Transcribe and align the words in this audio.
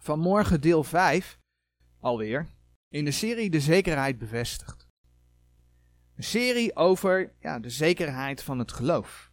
Vanmorgen 0.00 0.60
deel 0.60 0.84
5, 0.84 1.38
alweer, 2.00 2.48
in 2.88 3.04
de 3.04 3.10
serie 3.10 3.50
De 3.50 3.60
Zekerheid 3.60 4.18
Bevestigd. 4.18 4.86
Een 6.16 6.24
serie 6.24 6.76
over 6.76 7.32
ja, 7.40 7.58
de 7.58 7.70
zekerheid 7.70 8.42
van 8.42 8.58
het 8.58 8.72
geloof. 8.72 9.32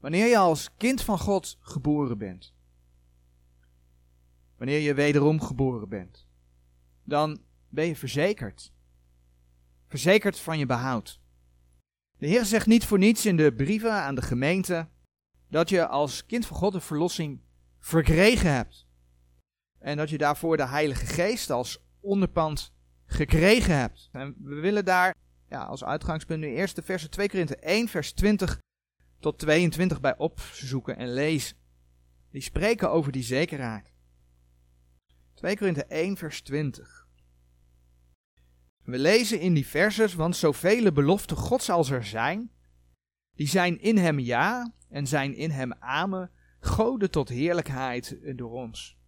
Wanneer 0.00 0.26
je 0.26 0.38
als 0.38 0.74
kind 0.76 1.02
van 1.02 1.18
God 1.18 1.58
geboren 1.60 2.18
bent, 2.18 2.54
wanneer 4.56 4.78
je 4.78 4.94
wederom 4.94 5.40
geboren 5.40 5.88
bent, 5.88 6.26
dan 7.04 7.42
ben 7.68 7.86
je 7.86 7.96
verzekerd. 7.96 8.72
Verzekerd 9.88 10.38
van 10.38 10.58
je 10.58 10.66
behoud. 10.66 11.20
De 12.18 12.26
Heer 12.26 12.44
zegt 12.44 12.66
niet 12.66 12.84
voor 12.84 12.98
niets 12.98 13.26
in 13.26 13.36
de 13.36 13.54
brieven 13.54 13.92
aan 13.92 14.14
de 14.14 14.22
gemeente 14.22 14.88
dat 15.48 15.68
je 15.68 15.86
als 15.86 16.26
kind 16.26 16.46
van 16.46 16.56
God 16.56 16.72
de 16.72 16.80
verlossing 16.80 17.40
verkregen 17.86 18.52
hebt. 18.52 18.86
En 19.78 19.96
dat 19.96 20.10
je 20.10 20.18
daarvoor 20.18 20.56
de 20.56 20.66
Heilige 20.66 21.06
Geest 21.06 21.50
als 21.50 21.84
onderpand 22.00 22.72
gekregen 23.06 23.76
hebt. 23.76 24.08
En 24.12 24.36
we 24.38 24.54
willen 24.54 24.84
daar 24.84 25.14
ja, 25.48 25.64
als 25.64 25.84
uitgangspunt 25.84 26.40
nu 26.40 26.46
eerst 26.46 26.76
de 26.76 26.82
versen 26.82 27.10
2 27.10 27.28
Korinthe 27.28 27.56
1, 27.56 27.88
vers 27.88 28.12
20 28.12 28.58
tot 29.20 29.38
22 29.38 30.00
bij 30.00 30.16
opzoeken 30.16 30.96
en 30.96 31.12
lezen. 31.12 31.56
Die 32.30 32.40
spreken 32.40 32.90
over 32.90 33.12
die 33.12 33.22
zekerheid. 33.22 33.92
2 35.34 35.56
Korinthe 35.56 35.84
1, 35.84 36.16
vers 36.16 36.40
20. 36.40 37.06
We 38.82 38.98
lezen 38.98 39.40
in 39.40 39.54
die 39.54 39.66
verses, 39.66 40.14
want 40.14 40.36
zoveel 40.36 40.92
beloften 40.92 41.36
Gods 41.36 41.70
als 41.70 41.90
er 41.90 42.04
zijn, 42.04 42.50
die 43.34 43.48
zijn 43.48 43.80
in 43.80 43.98
hem 43.98 44.18
ja 44.18 44.72
en 44.88 45.06
zijn 45.06 45.34
in 45.34 45.50
hem 45.50 45.72
amen, 45.72 46.30
goden 46.66 47.10
tot 47.10 47.28
heerlijkheid 47.28 48.18
door 48.36 48.50
ons. 48.50 48.98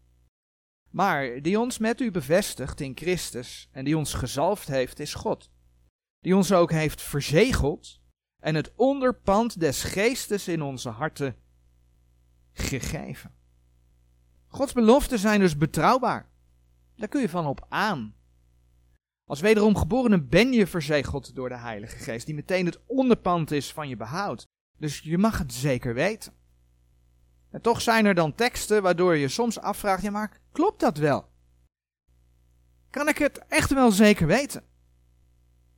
Maar 0.91 1.43
die 1.43 1.61
ons 1.61 1.79
met 1.79 2.01
u 2.01 2.11
bevestigt 2.11 2.81
in 2.81 2.97
Christus 2.97 3.69
en 3.73 3.85
die 3.85 3.97
ons 3.97 4.15
gezalfd 4.15 4.69
heeft, 4.69 4.99
is 4.99 5.15
God. 5.15 5.51
Die 6.21 6.37
ons 6.37 6.53
ook 6.53 6.71
heeft 6.71 7.03
verzegeld 7.03 8.01
en 8.43 8.55
het 8.55 8.73
onderpand 8.75 9.61
des 9.61 9.83
geestes 9.83 10.49
in 10.49 10.63
onze 10.63 10.89
harten 10.89 11.37
gegeven. 12.53 13.35
Gods 14.47 14.73
beloften 14.73 15.19
zijn 15.19 15.41
dus 15.41 15.57
betrouwbaar. 15.57 16.31
Daar 16.97 17.09
kun 17.09 17.21
je 17.21 17.29
van 17.29 17.47
op 17.47 17.67
aan. 17.69 18.15
Als 19.25 19.41
wederom 19.41 19.77
geborene 19.77 20.23
ben 20.23 20.53
je 20.53 20.67
verzegeld 20.67 21.35
door 21.35 21.49
de 21.49 21.59
Heilige 21.59 21.97
Geest, 21.97 22.27
die 22.27 22.35
meteen 22.35 22.67
het 22.67 22.87
onderpand 22.87 23.51
is 23.51 23.73
van 23.73 23.89
je 23.89 23.97
behoud. 23.97 24.47
Dus 24.79 25.01
je 25.01 25.19
mag 25.19 25.39
het 25.39 25.53
zeker 25.53 25.95
weten. 25.95 26.38
En 27.51 27.61
toch 27.61 27.81
zijn 27.81 28.07
er 28.07 28.15
dan 28.15 28.35
teksten 28.35 28.83
waardoor 28.83 29.17
je 29.17 29.29
soms 29.29 29.59
afvraagt, 29.59 30.03
ja 30.03 30.11
maar 30.11 30.41
klopt 30.53 30.81
dat 30.81 30.97
wel? 30.97 31.29
Kan 32.91 33.09
ik 33.09 33.19
het 33.19 33.39
echt 33.49 33.73
wel 33.73 33.91
zeker 33.91 34.27
weten? 34.27 34.65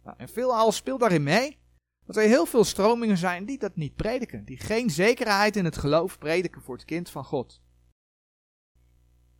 Nou, 0.05 0.17
en 0.19 0.29
veelal 0.29 0.73
speelt 0.73 1.01
daarin 1.01 1.23
mee 1.23 1.59
dat 2.05 2.17
er 2.17 2.23
heel 2.23 2.47
veel 2.47 2.65
stromingen 2.65 3.17
zijn 3.17 3.45
die 3.45 3.59
dat 3.59 3.77
niet 3.77 3.97
prediken, 3.97 4.45
die 4.45 4.57
geen 4.57 4.91
zekerheid 4.91 5.57
in 5.57 5.65
het 5.65 5.79
geloof 5.79 6.19
prediken 6.19 6.63
voor 6.63 6.75
het 6.75 6.85
kind 6.85 7.11
van 7.11 7.25
God. 7.25 7.61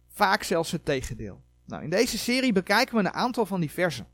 Vaak 0.09 0.43
zelfs 0.43 0.71
het 0.71 0.85
tegendeel. 0.85 1.43
Nou, 1.65 1.83
in 1.83 1.91
deze 1.91 2.19
serie 2.19 2.53
bekijken 2.53 2.95
we 2.95 3.01
een 3.01 3.13
aantal 3.13 3.47
van 3.47 3.61
die 3.61 3.71
versen. 3.71 4.07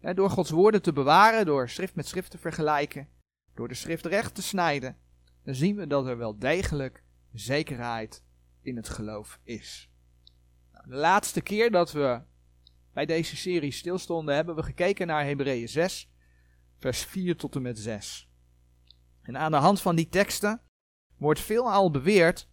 door 0.00 0.30
Gods 0.30 0.50
woorden 0.50 0.82
te 0.82 0.92
bewaren, 0.92 1.46
door 1.46 1.68
schrift 1.68 1.94
met 1.94 2.06
schrift 2.06 2.30
te 2.30 2.38
vergelijken, 2.38 3.08
door 3.54 3.68
de 3.68 3.74
schrift 3.74 4.06
recht 4.06 4.34
te 4.34 4.42
snijden, 4.42 4.96
dan 5.44 5.54
zien 5.54 5.76
we 5.76 5.86
dat 5.86 6.06
er 6.06 6.18
wel 6.18 6.38
degelijk 6.38 7.02
zekerheid 7.32 8.24
in 8.62 8.76
het 8.76 8.88
geloof 8.88 9.40
is. 9.42 9.90
Nou, 10.72 10.88
de 10.88 10.96
laatste 10.96 11.40
keer 11.40 11.70
dat 11.70 11.92
we 11.92 12.20
bij 12.92 13.06
deze 13.06 13.36
serie 13.36 13.72
stilstonden, 13.72 14.34
hebben 14.34 14.54
we 14.54 14.62
gekeken 14.62 15.06
naar 15.06 15.24
Hebreeën 15.24 15.68
6, 15.68 16.10
vers 16.78 17.04
4 17.04 17.36
tot 17.36 17.54
en 17.54 17.62
met 17.62 17.78
6. 17.78 18.28
En 19.22 19.36
aan 19.36 19.50
de 19.50 19.56
hand 19.56 19.80
van 19.80 19.96
die 19.96 20.08
teksten 20.08 20.62
wordt 21.16 21.40
veelal 21.40 21.90
beweerd 21.90 22.48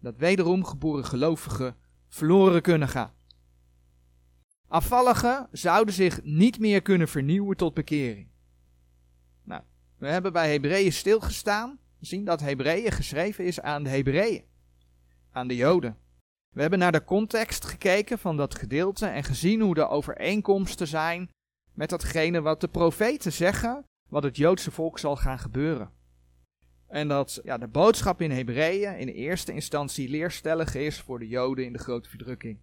dat 0.00 0.16
wederom 0.16 0.64
geboren 0.64 1.04
gelovigen 1.04 1.76
verloren 2.08 2.62
kunnen 2.62 2.88
gaan. 2.88 3.14
Afvalligen 4.68 5.48
zouden 5.52 5.94
zich 5.94 6.22
niet 6.22 6.58
meer 6.58 6.82
kunnen 6.82 7.08
vernieuwen 7.08 7.56
tot 7.56 7.74
bekering. 7.74 8.30
Nou, 9.42 9.62
we 9.96 10.08
hebben 10.08 10.32
bij 10.32 10.52
Hebreeën 10.52 10.92
stilgestaan 10.92 11.79
zien 12.00 12.24
dat 12.24 12.40
Hebreeën 12.40 12.92
geschreven 12.92 13.44
is 13.44 13.60
aan 13.60 13.82
de 13.82 13.90
Hebreeën, 13.90 14.44
aan 15.32 15.48
de 15.48 15.56
Joden. 15.56 15.96
We 16.54 16.60
hebben 16.60 16.78
naar 16.78 16.92
de 16.92 17.04
context 17.04 17.64
gekeken 17.64 18.18
van 18.18 18.36
dat 18.36 18.54
gedeelte 18.54 19.06
en 19.06 19.24
gezien 19.24 19.60
hoe 19.60 19.74
de 19.74 19.88
overeenkomsten 19.88 20.86
zijn 20.86 21.30
met 21.74 21.90
datgene 21.90 22.40
wat 22.40 22.60
de 22.60 22.68
profeten 22.68 23.32
zeggen, 23.32 23.84
wat 24.08 24.22
het 24.22 24.36
Joodse 24.36 24.70
volk 24.70 24.98
zal 24.98 25.16
gaan 25.16 25.38
gebeuren. 25.38 25.90
En 26.88 27.08
dat 27.08 27.40
ja, 27.44 27.58
de 27.58 27.68
boodschap 27.68 28.20
in 28.20 28.30
Hebreeën 28.30 28.98
in 28.98 29.08
eerste 29.08 29.52
instantie 29.52 30.08
leerstellig 30.08 30.74
is 30.74 31.00
voor 31.00 31.18
de 31.18 31.28
Joden 31.28 31.64
in 31.64 31.72
de 31.72 31.78
grote 31.78 32.08
verdrukking. 32.08 32.58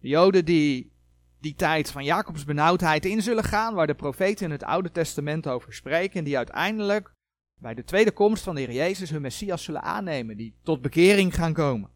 De 0.00 0.08
Joden 0.08 0.44
die 0.44 0.92
die 1.40 1.54
tijd 1.54 1.90
van 1.90 2.04
Jacobs 2.04 2.44
benauwdheid 2.44 3.04
in 3.04 3.22
zullen 3.22 3.44
gaan, 3.44 3.74
waar 3.74 3.86
de 3.86 3.94
profeten 3.94 4.44
in 4.44 4.50
het 4.50 4.62
Oude 4.62 4.90
Testament 4.90 5.48
over 5.48 5.74
spreken, 5.74 6.18
en 6.18 6.24
die 6.24 6.36
uiteindelijk 6.36 7.12
bij 7.58 7.74
de 7.74 7.84
tweede 7.84 8.12
komst 8.12 8.42
van 8.42 8.54
de 8.54 8.60
Heer 8.60 8.72
Jezus 8.72 9.10
hun 9.10 9.22
Messias 9.22 9.64
zullen 9.64 9.82
aannemen, 9.82 10.36
die 10.36 10.54
tot 10.62 10.82
bekering 10.82 11.34
gaan 11.34 11.52
komen. 11.52 11.90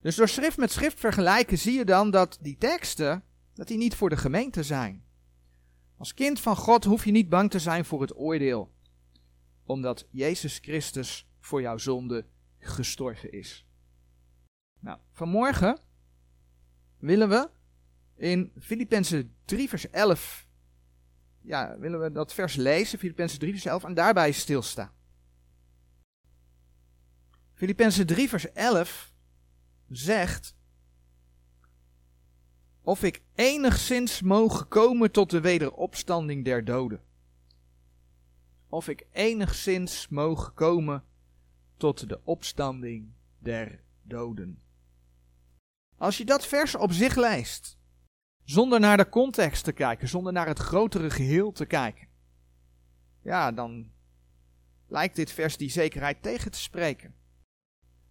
Dus 0.00 0.16
door 0.16 0.28
schrift 0.28 0.56
met 0.56 0.70
schrift 0.70 1.00
vergelijken 1.00 1.58
zie 1.58 1.72
je 1.72 1.84
dan 1.84 2.10
dat 2.10 2.38
die 2.40 2.56
teksten, 2.56 3.24
dat 3.54 3.68
die 3.68 3.76
niet 3.76 3.94
voor 3.94 4.08
de 4.08 4.16
gemeente 4.16 4.62
zijn. 4.62 5.04
Als 5.96 6.14
kind 6.14 6.40
van 6.40 6.56
God 6.56 6.84
hoef 6.84 7.04
je 7.04 7.10
niet 7.10 7.28
bang 7.28 7.50
te 7.50 7.58
zijn 7.58 7.84
voor 7.84 8.00
het 8.00 8.16
oordeel, 8.16 8.74
omdat 9.64 10.06
Jezus 10.10 10.58
Christus 10.58 11.28
voor 11.40 11.60
jouw 11.60 11.78
zonde 11.78 12.26
gestorven 12.58 13.32
is. 13.32 13.66
Nou, 14.80 14.98
vanmorgen 15.12 15.78
willen 16.98 17.28
we 17.28 17.50
in 18.16 18.52
Filippenzen 18.60 19.34
3 19.44 19.68
vers 19.68 19.90
11 19.90 20.46
ja, 21.44 21.78
willen 21.78 22.00
we 22.00 22.12
dat 22.12 22.34
vers 22.34 22.56
lezen, 22.56 22.98
Filippenzen 22.98 23.38
3 23.38 23.52
vers 23.52 23.64
11, 23.64 23.84
en 23.84 23.94
daarbij 23.94 24.32
stilstaan. 24.32 24.92
Filippenzen 27.54 28.06
3 28.06 28.28
vers 28.28 28.52
11 28.52 29.12
zegt, 29.88 30.56
of 32.82 33.02
ik 33.02 33.22
enigszins 33.34 34.20
mogen 34.20 34.68
komen 34.68 35.10
tot 35.10 35.30
de 35.30 35.40
wederopstanding 35.40 36.44
der 36.44 36.64
doden. 36.64 37.02
Of 38.68 38.88
ik 38.88 39.06
enigszins 39.12 40.08
mogen 40.08 40.54
komen 40.54 41.04
tot 41.76 42.08
de 42.08 42.20
opstanding 42.24 43.12
der 43.38 43.80
doden. 44.02 44.62
Als 45.96 46.18
je 46.18 46.24
dat 46.24 46.46
vers 46.46 46.74
op 46.74 46.92
zich 46.92 47.14
leest, 47.14 47.78
zonder 48.44 48.80
naar 48.80 48.96
de 48.96 49.08
context 49.08 49.64
te 49.64 49.72
kijken, 49.72 50.08
zonder 50.08 50.32
naar 50.32 50.46
het 50.46 50.58
grotere 50.58 51.10
geheel 51.10 51.52
te 51.52 51.66
kijken. 51.66 52.08
Ja, 53.22 53.52
dan 53.52 53.90
lijkt 54.88 55.16
dit 55.16 55.32
vers 55.32 55.56
die 55.56 55.70
zekerheid 55.70 56.22
tegen 56.22 56.50
te 56.50 56.60
spreken. 56.60 57.14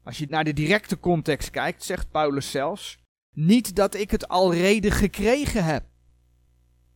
Als 0.03 0.17
je 0.17 0.25
naar 0.29 0.43
de 0.43 0.53
directe 0.53 0.99
context 0.99 1.49
kijkt, 1.49 1.83
zegt 1.83 2.11
Paulus 2.11 2.51
zelfs: 2.51 2.99
Niet 3.35 3.75
dat 3.75 3.95
ik 3.95 4.11
het 4.11 4.27
alrede 4.27 4.91
gekregen 4.91 5.63
heb. 5.63 5.85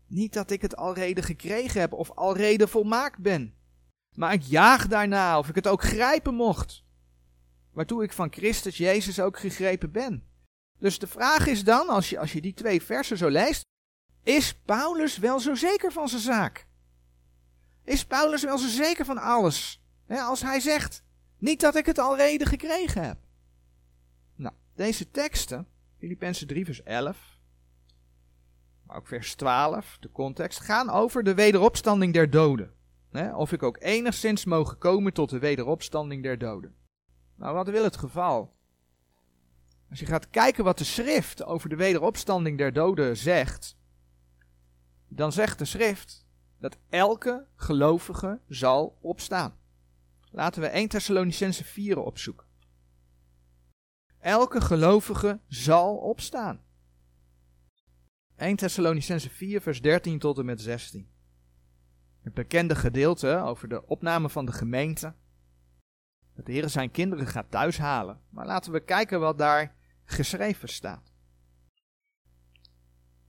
Niet 0.07 0.33
dat 0.33 0.51
ik 0.51 0.61
het 0.61 0.75
alrede 0.75 1.21
gekregen 1.21 1.81
heb 1.81 1.93
of 1.93 2.11
alrede 2.11 2.67
volmaakt 2.67 3.17
ben. 3.17 3.53
Maar 4.15 4.33
ik 4.33 4.41
jaag 4.41 4.87
daarna 4.87 5.37
of 5.37 5.49
ik 5.49 5.55
het 5.55 5.67
ook 5.67 5.83
grijpen 5.83 6.33
mocht. 6.33 6.83
Waartoe 7.71 8.03
ik 8.03 8.13
van 8.13 8.31
Christus 8.31 8.77
Jezus 8.77 9.19
ook 9.19 9.39
gegrepen 9.39 9.91
ben. 9.91 10.23
Dus 10.79 10.99
de 10.99 11.07
vraag 11.07 11.47
is 11.47 11.63
dan, 11.63 11.87
als 11.87 12.09
je, 12.09 12.19
als 12.19 12.33
je 12.33 12.41
die 12.41 12.53
twee 12.53 12.81
versen 12.81 13.17
zo 13.17 13.27
leest, 13.27 13.65
is 14.23 14.53
Paulus 14.53 15.17
wel 15.17 15.39
zo 15.39 15.55
zeker 15.55 15.91
van 15.91 16.09
zijn 16.09 16.21
zaak? 16.21 16.67
Is 17.83 18.05
Paulus 18.05 18.43
wel 18.43 18.57
zo 18.57 18.67
zeker 18.67 19.05
van 19.05 19.17
alles? 19.17 19.81
als 20.07 20.41
hij 20.41 20.59
zegt, 20.59 21.03
niet 21.37 21.59
dat 21.59 21.75
ik 21.75 21.85
het 21.85 21.97
al 21.97 22.15
reden 22.15 22.47
gekregen 22.47 23.03
heb. 23.03 23.17
Nou, 24.35 24.55
deze 24.75 25.11
teksten, 25.11 25.67
Filippenzen 25.97 26.47
3 26.47 26.65
vers 26.65 26.83
11, 26.83 27.39
maar 28.83 28.97
ook 28.97 29.07
vers 29.07 29.35
12, 29.35 29.97
de 29.99 30.11
context, 30.11 30.59
gaan 30.59 30.89
over 30.89 31.23
de 31.23 31.33
wederopstanding 31.33 32.13
der 32.13 32.29
doden. 32.29 32.73
of 33.35 33.51
ik 33.51 33.63
ook 33.63 33.77
enigszins 33.79 34.45
mogen 34.45 34.77
komen 34.77 35.13
tot 35.13 35.29
de 35.29 35.39
wederopstanding 35.39 36.23
der 36.23 36.37
doden. 36.37 36.75
Nou, 37.35 37.53
wat 37.53 37.69
wil 37.69 37.83
het 37.83 37.97
geval? 37.97 38.56
Als 39.89 39.99
je 39.99 40.05
gaat 40.05 40.29
kijken 40.29 40.63
wat 40.63 40.77
de 40.77 40.83
schrift 40.83 41.43
over 41.43 41.69
de 41.69 41.75
wederopstanding 41.75 42.57
der 42.57 42.73
doden 42.73 43.17
zegt, 43.17 43.77
dan 45.07 45.31
zegt 45.31 45.59
de 45.59 45.65
schrift 45.65 46.25
dat 46.59 46.77
elke 46.89 47.47
gelovige 47.55 48.39
zal 48.47 48.97
opstaan. 49.01 49.57
Laten 50.31 50.61
we 50.61 50.67
1 50.67 50.87
Thessalonicense 50.87 51.63
4 51.63 51.99
opzoeken. 51.99 52.45
Elke 54.19 54.61
gelovige 54.61 55.39
zal 55.47 55.95
opstaan. 55.95 56.61
1 58.35 58.55
Thessalonicense 58.55 59.29
4 59.29 59.61
vers 59.61 59.81
13 59.81 60.19
tot 60.19 60.37
en 60.37 60.45
met 60.45 60.61
16. 60.61 61.09
Het 62.21 62.33
bekende 62.33 62.75
gedeelte 62.75 63.37
over 63.37 63.67
de 63.67 63.87
opname 63.87 64.29
van 64.29 64.45
de 64.45 64.51
gemeente. 64.51 65.13
Dat 66.35 66.45
de 66.45 66.51
Heer 66.51 66.69
zijn 66.69 66.91
kinderen 66.91 67.27
gaat 67.27 67.51
thuishalen. 67.51 68.21
Maar 68.29 68.45
laten 68.45 68.71
we 68.71 68.79
kijken 68.79 69.19
wat 69.19 69.37
daar 69.37 69.75
geschreven 70.07 70.69
staat. 70.69 71.11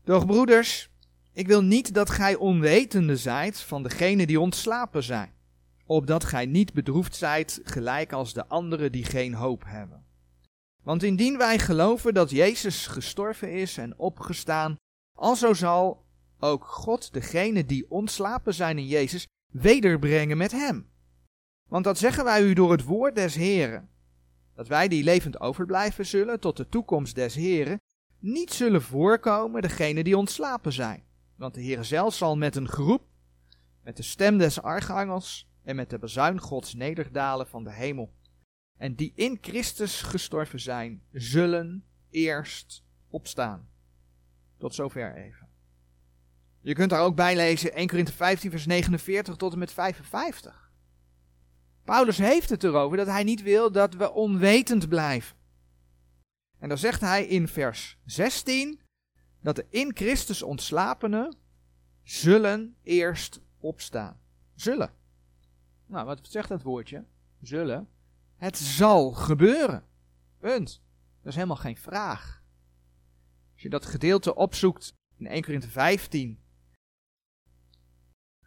Doch 0.05 0.27
broeders, 0.27 0.91
ik 1.33 1.47
wil 1.47 1.63
niet 1.63 1.95
dat 1.95 2.11
gij 2.11 2.35
onwetende 2.35 3.17
zijt 3.17 3.61
van 3.61 3.83
degenen 3.83 4.27
die 4.27 4.41
ontslapen 4.41 5.03
zijn, 5.03 5.33
opdat 5.87 6.25
gij 6.25 6.47
niet 6.47 6.73
bedroefd 6.73 7.17
zijt 7.17 7.61
gelijk 7.63 8.13
als 8.13 8.33
de 8.33 8.47
anderen 8.47 8.93
die 8.93 9.05
geen 9.05 9.35
hoop 9.35 9.65
hebben. 9.67 10.07
Want 10.83 11.03
indien 11.03 11.39
wij 11.39 11.59
geloven 11.59 12.15
dat 12.15 12.31
Jezus 12.31 12.87
gestorven 12.87 13.53
is 13.53 13.77
en 13.77 13.99
opgestaan, 13.99 14.77
alzo 15.19 15.55
zal 15.55 16.07
ook 16.39 16.65
God 16.65 17.13
degene 17.13 17.65
die 17.65 17.91
ontslapen 17.91 18.55
zijn 18.55 18.79
in 18.79 18.87
Jezus 18.87 19.27
wederbrengen 19.53 20.37
met 20.37 20.53
hem. 20.53 20.91
Want 21.69 21.85
dat 21.85 21.99
zeggen 21.99 22.25
wij 22.25 22.43
u 22.43 22.53
door 22.53 22.71
het 22.71 22.85
woord 22.85 23.15
des 23.15 23.35
Heren, 23.35 23.91
dat 24.59 24.69
wij 24.69 24.89
die 24.89 25.05
levend 25.05 25.41
overblijven 25.41 26.07
zullen 26.07 26.41
tot 26.41 26.57
de 26.57 26.69
toekomst 26.69 27.15
des 27.15 27.35
Heren, 27.35 27.81
niet 28.19 28.53
zullen 28.53 28.83
voorkomen 28.83 29.63
degene 29.63 30.05
die 30.05 30.17
ontslapen 30.17 30.73
zijn. 30.73 31.05
Want 31.37 31.55
de 31.55 31.61
Heer 31.61 31.85
zelf 31.85 32.15
zal 32.15 32.37
met 32.37 32.57
een 32.57 32.69
groep, 32.69 33.03
met 33.83 33.97
de 33.97 34.03
stem 34.03 34.39
des 34.39 34.63
archangels 34.63 35.49
en 35.63 35.77
met 35.77 35.91
de 35.91 35.99
bezuin 35.99 36.41
Gods 36.41 36.75
nederdalen 36.75 37.47
van 37.47 37.65
de 37.65 37.73
hemel. 37.73 38.15
En 38.77 38.95
die 38.95 39.13
in 39.15 39.39
Christus 39.41 40.03
gestorven 40.03 40.61
zijn, 40.61 41.03
zullen 41.13 41.85
eerst 42.11 42.85
opstaan. 43.09 43.69
Tot 44.57 44.75
zover 44.75 45.17
even. 45.17 45.49
Je 46.61 46.75
kunt 46.75 46.91
daar 46.91 47.03
ook 47.03 47.17
bij 47.17 47.37
lezen 47.37 47.73
1 47.73 47.89
Korinthe 47.89 48.13
15 48.13 48.51
vers 48.51 48.67
49 48.67 49.37
tot 49.37 49.53
en 49.53 49.59
met 49.59 49.73
55. 49.73 50.68
Paulus 51.88 52.19
heeft 52.19 52.50
het 52.50 52.64
erover 52.64 52.96
dat 52.96 53.06
hij 53.06 53.25
niet 53.25 53.43
wil 53.43 53.73
dat 53.73 53.94
we 53.94 54.12
onwetend 54.12 54.88
blijven. 54.88 55.37
En 56.58 56.69
dan 56.69 56.79
zegt 56.79 57.00
hij 57.00 57.26
in 57.26 57.49
vers 57.49 57.99
16 58.05 58.81
dat 59.40 59.56
de 59.56 59.67
in 59.70 59.96
Christus 59.96 60.43
ontslapenen 60.43 61.37
zullen 62.02 62.76
eerst 62.82 63.40
opstaan. 63.58 64.20
Zullen. 64.55 64.90
Nou, 65.87 66.06
wat 66.06 66.19
zegt 66.23 66.49
dat 66.49 66.62
woordje? 66.62 67.05
Zullen. 67.40 67.88
Het 68.37 68.58
zal 68.58 69.12
gebeuren. 69.12 69.85
Punt. 70.38 70.82
Dat 71.19 71.26
is 71.26 71.35
helemaal 71.35 71.56
geen 71.56 71.76
vraag. 71.76 72.43
Als 73.52 73.62
je 73.62 73.69
dat 73.70 73.87
gedeelte 73.87 74.35
opzoekt 74.35 74.94
in 75.17 75.26
1 75.26 75.43
Korinthe 75.43 75.69
15, 75.69 76.38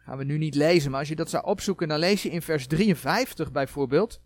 gaan 0.04 0.18
we 0.18 0.24
nu 0.24 0.38
niet 0.38 0.54
lezen, 0.54 0.90
maar 0.90 1.00
als 1.00 1.08
je 1.08 1.16
dat 1.16 1.30
zou 1.30 1.44
opzoeken, 1.44 1.88
dan 1.88 1.98
lees 1.98 2.22
je 2.22 2.30
in 2.30 2.42
vers 2.42 2.66
53 2.66 3.52
bijvoorbeeld, 3.52 4.20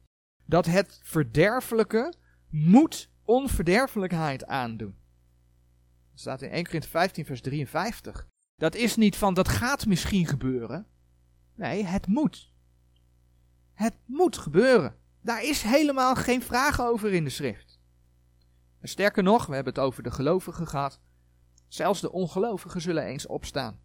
dat 0.44 0.66
het 0.66 1.00
verderfelijke 1.02 2.12
moet 2.50 3.10
onverderfelijkheid 3.24 4.46
aandoen. 4.46 4.96
Dat 6.10 6.20
staat 6.20 6.42
in 6.42 6.50
1 6.50 6.64
Korinthe 6.64 6.88
15 6.88 7.24
vers 7.24 7.40
53. 7.40 8.26
Dat 8.56 8.74
is 8.74 8.96
niet 8.96 9.16
van 9.16 9.34
dat 9.34 9.48
gaat 9.48 9.86
misschien 9.86 10.26
gebeuren. 10.26 10.86
Nee, 11.54 11.84
het 11.84 12.06
moet. 12.06 12.52
Het 13.72 13.94
moet 14.04 14.38
gebeuren. 14.38 14.96
Daar 15.20 15.44
is 15.44 15.62
helemaal 15.62 16.14
geen 16.14 16.42
vraag 16.42 16.80
over 16.80 17.12
in 17.12 17.24
de 17.24 17.30
schrift. 17.30 17.80
En 18.80 18.88
sterker 18.88 19.22
nog, 19.22 19.46
we 19.46 19.54
hebben 19.54 19.72
het 19.72 19.82
over 19.82 20.02
de 20.02 20.10
gelovigen 20.10 20.66
gehad. 20.66 21.00
Zelfs 21.68 22.00
de 22.00 22.12
ongelovigen 22.12 22.80
zullen 22.80 23.04
eens 23.04 23.26
opstaan. 23.26 23.80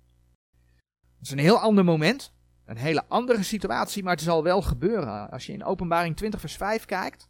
Dat 1.22 1.30
is 1.30 1.36
een 1.36 1.46
heel 1.46 1.60
ander 1.60 1.84
moment, 1.84 2.34
een 2.66 2.78
hele 2.78 3.06
andere 3.08 3.44
situatie, 3.44 4.04
maar 4.04 4.14
het 4.14 4.22
zal 4.22 4.44
wel 4.44 4.62
gebeuren. 4.62 5.32
Als 5.32 5.46
je 5.46 5.54
in 5.54 5.64
Openbaring 5.64 6.18
20 6.18 6.40
vers 6.40 6.56
5 6.56 6.86
kijkt. 6.86 7.30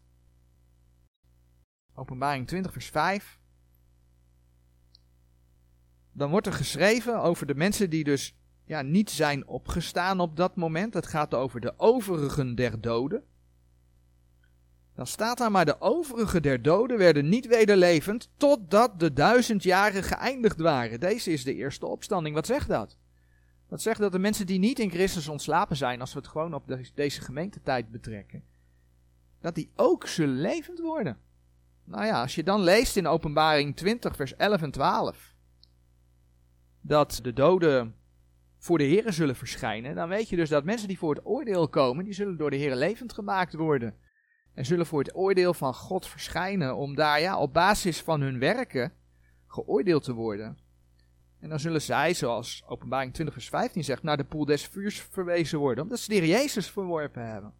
Openbaring 1.95 2.47
20 2.47 2.71
vers 2.71 2.89
5. 2.89 3.39
Dan 6.11 6.29
wordt 6.29 6.47
er 6.47 6.53
geschreven 6.53 7.21
over 7.21 7.45
de 7.45 7.55
mensen 7.55 7.89
die 7.89 8.03
dus 8.03 8.35
ja, 8.65 8.81
niet 8.81 9.09
zijn 9.09 9.47
opgestaan 9.47 10.19
op 10.19 10.35
dat 10.35 10.55
moment. 10.55 10.93
Het 10.93 11.07
gaat 11.07 11.33
over 11.33 11.61
de 11.61 11.73
overigen 11.77 12.55
der 12.55 12.81
doden. 12.81 13.23
Dan 14.95 15.07
staat 15.07 15.37
daar 15.37 15.51
maar 15.51 15.65
de 15.65 15.81
overigen 15.81 16.41
der 16.41 16.61
doden 16.61 16.97
werden 16.97 17.29
niet 17.29 17.47
wederlevend 17.47 18.29
totdat 18.37 18.99
de 18.99 19.13
duizend 19.13 19.63
jaren 19.63 20.03
geëindigd 20.03 20.59
waren. 20.59 20.99
Deze 20.99 21.31
is 21.31 21.43
de 21.43 21.55
eerste 21.55 21.85
opstanding. 21.85 22.35
Wat 22.35 22.45
zegt 22.45 22.67
dat? 22.67 22.97
Dat 23.71 23.81
zegt 23.81 23.99
dat 23.99 24.11
de 24.11 24.19
mensen 24.19 24.45
die 24.45 24.59
niet 24.59 24.79
in 24.79 24.89
Christus 24.89 25.27
ontslapen 25.27 25.75
zijn, 25.75 26.01
als 26.01 26.13
we 26.13 26.19
het 26.19 26.27
gewoon 26.27 26.53
op 26.53 26.77
deze 26.93 27.21
gemeentetijd 27.21 27.91
betrekken, 27.91 28.43
dat 29.39 29.55
die 29.55 29.71
ook 29.75 30.07
zullen 30.07 30.41
levend 30.41 30.79
worden. 30.79 31.17
Nou 31.83 32.05
ja, 32.05 32.21
als 32.21 32.35
je 32.35 32.43
dan 32.43 32.61
leest 32.61 32.95
in 32.95 33.07
Openbaring 33.07 33.75
20, 33.75 34.15
vers 34.15 34.35
11 34.35 34.61
en 34.61 34.71
12, 34.71 35.35
dat 36.81 37.19
de 37.23 37.33
doden 37.33 37.95
voor 38.57 38.77
de 38.77 38.83
Heeren 38.83 39.13
zullen 39.13 39.35
verschijnen, 39.35 39.95
dan 39.95 40.09
weet 40.09 40.29
je 40.29 40.35
dus 40.35 40.49
dat 40.49 40.63
mensen 40.63 40.87
die 40.87 40.97
voor 40.97 41.15
het 41.15 41.25
oordeel 41.25 41.69
komen, 41.69 42.05
die 42.05 42.13
zullen 42.13 42.37
door 42.37 42.49
de 42.49 42.55
Heeren 42.55 42.77
levend 42.77 43.13
gemaakt 43.13 43.53
worden. 43.53 43.95
En 44.53 44.65
zullen 44.65 44.85
voor 44.85 44.99
het 44.99 45.15
oordeel 45.15 45.53
van 45.53 45.73
God 45.73 46.07
verschijnen, 46.07 46.75
om 46.75 46.95
daar 46.95 47.21
ja, 47.21 47.37
op 47.37 47.53
basis 47.53 48.01
van 48.01 48.21
hun 48.21 48.39
werken 48.39 48.93
geoordeeld 49.47 50.03
te 50.03 50.13
worden. 50.13 50.57
En 51.41 51.49
dan 51.49 51.59
zullen 51.59 51.81
zij, 51.81 52.13
zoals 52.13 52.63
Openbaring 52.67 53.13
20 53.13 53.33
vers 53.33 53.49
15 53.49 53.83
zegt, 53.83 54.03
naar 54.03 54.17
de 54.17 54.23
poel 54.23 54.45
des 54.45 54.65
vuurs 54.65 55.01
verwezen 55.01 55.59
worden, 55.59 55.83
omdat 55.83 55.99
ze 55.99 56.09
de 56.09 56.27
Jezus 56.27 56.69
verworpen 56.69 57.27
hebben. 57.27 57.53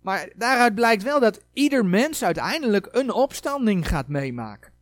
Maar 0.00 0.32
daaruit 0.36 0.74
blijkt 0.74 1.02
wel 1.02 1.20
dat 1.20 1.44
ieder 1.52 1.86
mens 1.86 2.22
uiteindelijk 2.22 2.88
een 2.90 3.12
opstanding 3.12 3.88
gaat 3.88 4.08
meemaken. 4.08 4.72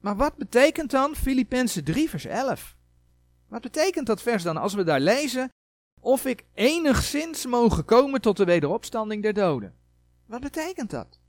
Maar 0.00 0.16
wat 0.16 0.36
betekent 0.36 0.90
dan 0.90 1.14
Filippenzen 1.14 1.84
3 1.84 2.10
vers 2.10 2.24
11? 2.24 2.76
Wat 3.48 3.62
betekent 3.62 4.06
dat 4.06 4.22
vers 4.22 4.42
dan 4.42 4.56
als 4.56 4.74
we 4.74 4.84
daar 4.84 5.00
lezen? 5.00 5.48
Of 6.00 6.24
ik 6.26 6.44
enigszins 6.54 7.46
mogen 7.46 7.84
komen 7.84 8.20
tot 8.20 8.36
de 8.36 8.44
wederopstanding 8.44 9.22
der 9.22 9.32
doden. 9.32 9.74
Wat 10.26 10.40
betekent 10.40 10.90
dat? 10.90 11.20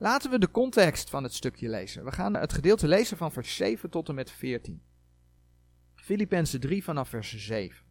Laten 0.00 0.30
we 0.30 0.38
de 0.38 0.50
context 0.50 1.10
van 1.10 1.22
het 1.22 1.34
stukje 1.34 1.68
lezen. 1.68 2.04
We 2.04 2.12
gaan 2.12 2.34
het 2.34 2.52
gedeelte 2.52 2.88
lezen 2.88 3.16
van 3.16 3.32
vers 3.32 3.56
7 3.56 3.90
tot 3.90 4.08
en 4.08 4.14
met 4.14 4.30
14. 4.30 4.82
Filippenzen 5.94 6.60
3 6.60 6.84
vanaf 6.84 7.08
vers 7.08 7.36
7. 7.36 7.86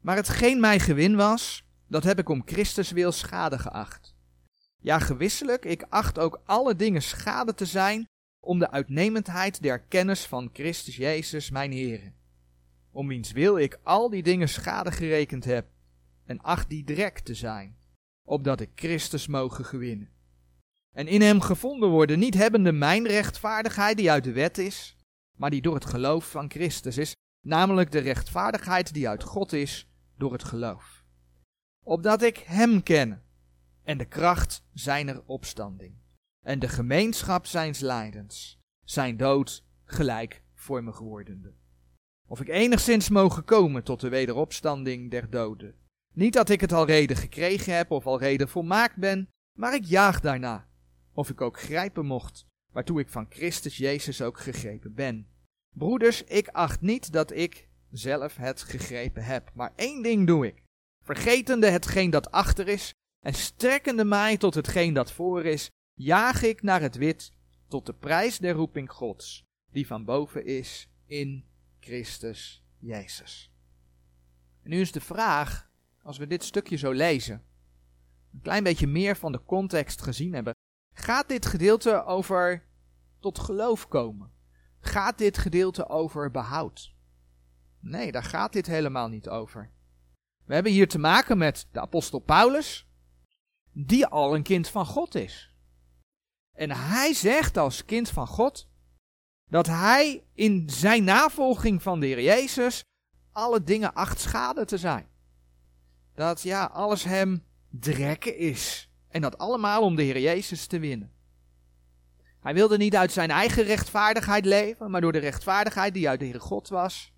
Maar 0.00 0.16
hetgeen 0.16 0.60
mij 0.60 0.80
gewin 0.80 1.16
was, 1.16 1.64
dat 1.86 2.04
heb 2.04 2.18
ik 2.18 2.28
om 2.28 2.42
Christus 2.44 2.90
wil 2.90 3.12
schade 3.12 3.58
geacht. 3.58 4.16
Ja, 4.80 4.98
gewisselijk, 4.98 5.64
ik 5.64 5.86
acht 5.88 6.18
ook 6.18 6.40
alle 6.44 6.76
dingen 6.76 7.02
schade 7.02 7.54
te 7.54 7.66
zijn 7.66 8.08
om 8.40 8.58
de 8.58 8.70
uitnemendheid 8.70 9.62
der 9.62 9.80
kennis 9.80 10.26
van 10.26 10.50
Christus 10.52 10.96
Jezus 10.96 11.50
mijn 11.50 11.72
Heer. 11.72 12.12
Om 12.90 13.08
wiens 13.08 13.32
wil 13.32 13.58
ik 13.58 13.78
al 13.82 14.10
die 14.10 14.22
dingen 14.22 14.48
schade 14.48 14.92
gerekend 14.92 15.44
heb 15.44 15.66
en 16.24 16.40
acht 16.40 16.68
die 16.68 16.84
drek 16.84 17.18
te 17.18 17.34
zijn, 17.34 17.77
opdat 18.28 18.60
ik 18.60 18.70
Christus 18.74 19.26
mogen 19.26 19.64
gewinnen. 19.64 20.10
En 20.94 21.06
in 21.06 21.20
hem 21.20 21.40
gevonden 21.40 21.88
worden, 21.88 22.18
niet 22.18 22.34
hebbende 22.34 22.72
mijn 22.72 23.06
rechtvaardigheid 23.06 23.96
die 23.96 24.10
uit 24.10 24.24
de 24.24 24.32
wet 24.32 24.58
is, 24.58 24.96
maar 25.36 25.50
die 25.50 25.62
door 25.62 25.74
het 25.74 25.84
geloof 25.84 26.30
van 26.30 26.50
Christus 26.50 26.98
is, 26.98 27.14
namelijk 27.46 27.90
de 27.90 27.98
rechtvaardigheid 27.98 28.94
die 28.94 29.08
uit 29.08 29.22
God 29.22 29.52
is 29.52 29.88
door 30.16 30.32
het 30.32 30.44
geloof. 30.44 31.04
Opdat 31.84 32.22
ik 32.22 32.38
Hem 32.38 32.82
ken 32.82 33.22
en 33.82 33.98
de 33.98 34.04
kracht 34.04 34.64
zijner 34.72 35.22
opstanding 35.26 35.94
en 36.44 36.58
de 36.58 36.68
gemeenschap 36.68 37.46
zijns 37.46 37.80
lijdens, 37.80 38.60
zijn 38.84 39.16
dood 39.16 39.64
gelijk 39.84 40.42
voor 40.54 40.84
me 40.84 40.92
gewordende. 40.92 41.54
Of 42.28 42.40
ik 42.40 42.48
enigszins 42.48 43.08
mogen 43.08 43.44
komen 43.44 43.84
tot 43.84 44.00
de 44.00 44.08
wederopstanding 44.08 45.10
der 45.10 45.30
doden. 45.30 45.74
Niet 46.18 46.32
dat 46.32 46.48
ik 46.48 46.60
het 46.60 46.72
al 46.72 46.86
reden 46.86 47.16
gekregen 47.16 47.76
heb 47.76 47.90
of 47.90 48.06
al 48.06 48.18
reden 48.18 48.48
volmaakt 48.48 48.96
ben, 48.96 49.28
maar 49.58 49.74
ik 49.74 49.84
jaag 49.84 50.20
daarna. 50.20 50.68
Of 51.12 51.30
ik 51.30 51.40
ook 51.40 51.60
grijpen 51.60 52.06
mocht, 52.06 52.46
waartoe 52.72 53.00
ik 53.00 53.08
van 53.08 53.26
Christus 53.28 53.76
Jezus 53.76 54.22
ook 54.22 54.38
gegrepen 54.38 54.94
ben. 54.94 55.28
Broeders, 55.76 56.24
ik 56.24 56.48
acht 56.48 56.80
niet 56.80 57.12
dat 57.12 57.32
ik 57.32 57.68
zelf 57.90 58.36
het 58.36 58.62
gegrepen 58.62 59.24
heb. 59.24 59.50
Maar 59.54 59.72
één 59.76 60.02
ding 60.02 60.26
doe 60.26 60.46
ik. 60.46 60.62
Vergetende 61.04 61.70
hetgeen 61.70 62.10
dat 62.10 62.30
achter 62.30 62.68
is 62.68 62.92
en 63.24 63.34
strekkende 63.34 64.04
mij 64.04 64.36
tot 64.36 64.54
hetgeen 64.54 64.94
dat 64.94 65.12
voor 65.12 65.44
is, 65.44 65.70
jaag 65.94 66.42
ik 66.42 66.62
naar 66.62 66.80
het 66.80 66.96
wit 66.96 67.32
tot 67.68 67.86
de 67.86 67.94
prijs 67.94 68.38
der 68.38 68.54
roeping 68.54 68.90
Gods, 68.90 69.44
die 69.72 69.86
van 69.86 70.04
boven 70.04 70.44
is 70.44 70.88
in 71.06 71.44
Christus 71.80 72.64
Jezus. 72.78 73.52
Nu 74.62 74.80
is 74.80 74.92
de 74.92 75.00
vraag, 75.00 75.67
als 76.08 76.18
we 76.18 76.26
dit 76.26 76.44
stukje 76.44 76.76
zo 76.76 76.92
lezen, 76.92 77.42
een 78.32 78.40
klein 78.40 78.64
beetje 78.64 78.86
meer 78.86 79.16
van 79.16 79.32
de 79.32 79.44
context 79.44 80.02
gezien 80.02 80.34
hebben, 80.34 80.54
gaat 80.94 81.28
dit 81.28 81.46
gedeelte 81.46 82.04
over 82.04 82.66
tot 83.20 83.38
geloof 83.38 83.88
komen? 83.88 84.32
Gaat 84.80 85.18
dit 85.18 85.38
gedeelte 85.38 85.88
over 85.88 86.30
behoud? 86.30 86.94
Nee, 87.80 88.12
daar 88.12 88.22
gaat 88.22 88.52
dit 88.52 88.66
helemaal 88.66 89.08
niet 89.08 89.28
over. 89.28 89.70
We 90.44 90.54
hebben 90.54 90.72
hier 90.72 90.88
te 90.88 90.98
maken 90.98 91.38
met 91.38 91.68
de 91.72 91.80
apostel 91.80 92.18
Paulus, 92.18 92.88
die 93.72 94.06
al 94.06 94.34
een 94.34 94.42
kind 94.42 94.68
van 94.68 94.86
God 94.86 95.14
is. 95.14 95.54
En 96.56 96.70
hij 96.70 97.14
zegt 97.14 97.56
als 97.56 97.84
kind 97.84 98.08
van 98.08 98.26
God 98.26 98.70
dat 99.50 99.66
hij 99.66 100.24
in 100.34 100.70
zijn 100.70 101.04
navolging 101.04 101.82
van 101.82 102.00
de 102.00 102.06
Heer 102.06 102.22
Jezus 102.22 102.82
alle 103.32 103.62
dingen 103.62 103.94
acht 103.94 104.20
schade 104.20 104.64
te 104.64 104.78
zijn. 104.78 105.07
Dat 106.18 106.42
ja, 106.42 106.64
alles 106.64 107.04
hem 107.04 107.44
drekken 107.70 108.36
is. 108.36 108.90
En 109.08 109.20
dat 109.20 109.38
allemaal 109.38 109.82
om 109.82 109.96
de 109.96 110.02
Heer 110.02 110.20
Jezus 110.20 110.66
te 110.66 110.78
winnen. 110.78 111.12
Hij 112.40 112.54
wilde 112.54 112.76
niet 112.76 112.96
uit 112.96 113.12
zijn 113.12 113.30
eigen 113.30 113.64
rechtvaardigheid 113.64 114.44
leven, 114.44 114.90
maar 114.90 115.00
door 115.00 115.12
de 115.12 115.18
rechtvaardigheid 115.18 115.94
die 115.94 116.08
uit 116.08 116.18
de 116.18 116.24
Heere 116.24 116.40
God 116.40 116.68
was. 116.68 117.12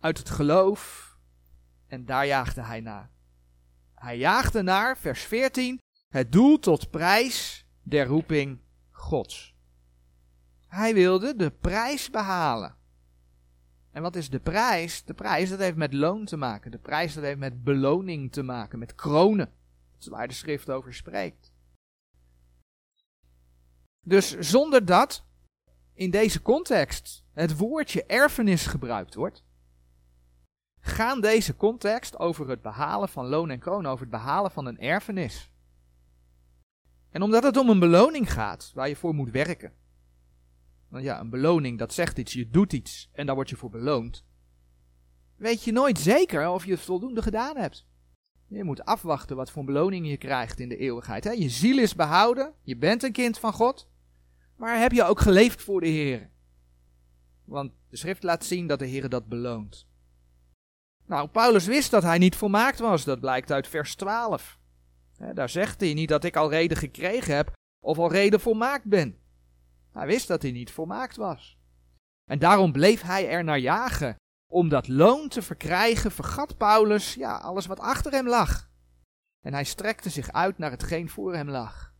Uit 0.00 0.18
het 0.18 0.30
geloof. 0.30 1.14
En 1.86 2.04
daar 2.04 2.26
jaagde 2.26 2.62
hij 2.62 2.80
naar. 2.80 3.10
Hij 3.94 4.18
jaagde 4.18 4.62
naar, 4.62 4.98
vers 4.98 5.22
14, 5.22 5.80
het 6.08 6.32
doel 6.32 6.58
tot 6.58 6.90
prijs 6.90 7.66
der 7.82 8.06
roeping 8.06 8.60
Gods. 8.90 9.54
Hij 10.68 10.94
wilde 10.94 11.36
de 11.36 11.50
prijs 11.50 12.10
behalen. 12.10 12.76
En 13.92 14.02
wat 14.02 14.16
is 14.16 14.30
de 14.30 14.40
prijs? 14.40 15.04
De 15.04 15.14
prijs 15.14 15.50
dat 15.50 15.58
heeft 15.58 15.76
met 15.76 15.92
loon 15.92 16.24
te 16.24 16.36
maken. 16.36 16.70
De 16.70 16.78
prijs 16.78 17.14
dat 17.14 17.24
heeft 17.24 17.38
met 17.38 17.64
beloning 17.64 18.32
te 18.32 18.42
maken, 18.42 18.78
met 18.78 18.94
kronen. 18.94 19.52
Dat 19.92 20.00
is 20.00 20.06
waar 20.06 20.28
de 20.28 20.34
schrift 20.34 20.70
over 20.70 20.94
spreekt. 20.94 21.52
Dus 24.00 24.38
zonder 24.38 24.84
dat 24.84 25.24
in 25.94 26.10
deze 26.10 26.42
context 26.42 27.24
het 27.32 27.56
woordje 27.56 28.04
erfenis 28.06 28.66
gebruikt 28.66 29.14
wordt, 29.14 29.44
gaan 30.80 31.20
deze 31.20 31.56
context 31.56 32.18
over 32.18 32.48
het 32.48 32.62
behalen 32.62 33.08
van 33.08 33.26
loon 33.26 33.50
en 33.50 33.58
kroon, 33.58 33.86
over 33.86 34.00
het 34.00 34.10
behalen 34.10 34.50
van 34.50 34.66
een 34.66 34.78
erfenis. 34.78 35.50
En 37.10 37.22
omdat 37.22 37.42
het 37.42 37.56
om 37.56 37.68
een 37.68 37.78
beloning 37.78 38.32
gaat 38.32 38.70
waar 38.74 38.88
je 38.88 38.96
voor 38.96 39.14
moet 39.14 39.30
werken. 39.30 39.72
Want 40.90 41.04
ja, 41.04 41.20
een 41.20 41.30
beloning 41.30 41.78
dat 41.78 41.92
zegt 41.92 42.18
iets, 42.18 42.32
je 42.32 42.50
doet 42.50 42.72
iets 42.72 43.10
en 43.12 43.26
daar 43.26 43.34
word 43.34 43.50
je 43.50 43.56
voor 43.56 43.70
beloond. 43.70 44.24
Weet 45.36 45.64
je 45.64 45.72
nooit 45.72 45.98
zeker 45.98 46.48
of 46.48 46.64
je 46.64 46.70
het 46.70 46.80
voldoende 46.80 47.22
gedaan 47.22 47.56
hebt. 47.56 47.86
Je 48.46 48.64
moet 48.64 48.84
afwachten 48.84 49.36
wat 49.36 49.50
voor 49.50 49.64
beloning 49.64 50.08
je 50.08 50.16
krijgt 50.16 50.60
in 50.60 50.68
de 50.68 50.76
eeuwigheid. 50.76 51.24
Hè? 51.24 51.30
Je 51.30 51.48
ziel 51.48 51.78
is 51.78 51.94
behouden, 51.94 52.54
je 52.62 52.76
bent 52.76 53.02
een 53.02 53.12
kind 53.12 53.38
van 53.38 53.52
God. 53.52 53.88
Maar 54.56 54.80
heb 54.80 54.92
je 54.92 55.04
ook 55.04 55.20
geleefd 55.20 55.62
voor 55.62 55.80
de 55.80 55.86
Heer? 55.86 56.30
Want 57.44 57.72
de 57.88 57.96
schrift 57.96 58.22
laat 58.22 58.44
zien 58.44 58.66
dat 58.66 58.78
de 58.78 58.86
Heer 58.86 59.08
dat 59.08 59.28
beloont. 59.28 59.88
Nou, 61.06 61.28
Paulus 61.28 61.66
wist 61.66 61.90
dat 61.90 62.02
hij 62.02 62.18
niet 62.18 62.36
volmaakt 62.36 62.78
was. 62.78 63.04
Dat 63.04 63.20
blijkt 63.20 63.52
uit 63.52 63.68
vers 63.68 63.94
12. 63.94 64.58
Daar 65.34 65.48
zegt 65.48 65.80
hij 65.80 65.94
niet 65.94 66.08
dat 66.08 66.24
ik 66.24 66.36
al 66.36 66.50
reden 66.50 66.76
gekregen 66.76 67.34
heb 67.36 67.52
of 67.80 67.98
al 67.98 68.12
reden 68.12 68.40
volmaakt 68.40 68.84
ben. 68.84 69.19
Hij 69.92 70.06
wist 70.06 70.28
dat 70.28 70.42
hij 70.42 70.50
niet 70.50 70.70
volmaakt 70.70 71.16
was. 71.16 71.58
En 72.24 72.38
daarom 72.38 72.72
bleef 72.72 73.02
hij 73.02 73.28
er 73.28 73.44
naar 73.44 73.58
jagen. 73.58 74.16
Om 74.52 74.68
dat 74.68 74.88
loon 74.88 75.28
te 75.28 75.42
verkrijgen 75.42 76.10
vergat 76.10 76.56
Paulus 76.56 77.14
ja, 77.14 77.36
alles 77.36 77.66
wat 77.66 77.80
achter 77.80 78.12
hem 78.12 78.28
lag. 78.28 78.70
En 79.40 79.52
hij 79.52 79.64
strekte 79.64 80.10
zich 80.10 80.32
uit 80.32 80.58
naar 80.58 80.70
hetgeen 80.70 81.08
voor 81.08 81.34
hem 81.34 81.48
lag. 81.48 81.94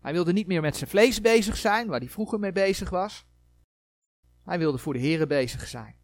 Hij 0.00 0.12
wilde 0.12 0.32
niet 0.32 0.46
meer 0.46 0.60
met 0.60 0.76
zijn 0.76 0.90
vlees 0.90 1.20
bezig 1.20 1.56
zijn, 1.56 1.88
waar 1.88 1.98
hij 1.98 2.08
vroeger 2.08 2.38
mee 2.38 2.52
bezig 2.52 2.90
was. 2.90 3.26
Hij 4.44 4.58
wilde 4.58 4.78
voor 4.78 4.92
de 4.92 5.00
Here 5.00 5.26
bezig 5.26 5.66
zijn. 5.66 5.96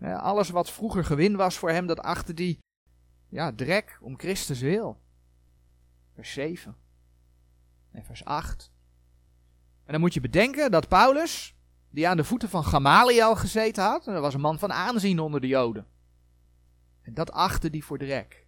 alles 0.00 0.50
wat 0.50 0.70
vroeger 0.70 1.04
gewin 1.04 1.36
was 1.36 1.58
voor 1.58 1.70
hem, 1.70 1.86
dat 1.86 2.00
achter 2.00 2.34
die 2.34 2.58
ja, 3.28 3.52
drek 3.52 3.98
om 4.00 4.18
Christus 4.18 4.60
wil. 4.60 5.00
Vers 6.14 6.32
7 6.32 6.76
en 7.90 8.04
vers 8.04 8.24
8. 8.24 8.73
En 9.84 9.92
dan 9.92 10.00
moet 10.00 10.14
je 10.14 10.20
bedenken 10.20 10.70
dat 10.70 10.88
Paulus, 10.88 11.54
die 11.90 12.08
aan 12.08 12.16
de 12.16 12.24
voeten 12.24 12.48
van 12.48 12.64
Gamaliel 12.64 13.36
gezeten 13.36 13.84
had, 13.84 14.06
en 14.06 14.12
dat 14.12 14.22
was 14.22 14.34
een 14.34 14.40
man 14.40 14.58
van 14.58 14.72
aanzien 14.72 15.18
onder 15.18 15.40
de 15.40 15.46
Joden. 15.46 15.86
En 17.02 17.14
dat 17.14 17.32
achtte 17.32 17.70
die 17.70 17.84
voor 17.84 17.98
drek. 17.98 18.46